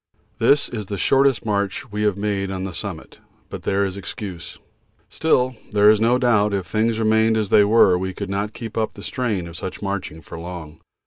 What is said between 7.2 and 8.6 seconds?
as they are we could not